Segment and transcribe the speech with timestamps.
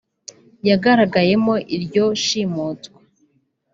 [0.69, 2.93] yagaragayemo iryo shimutwa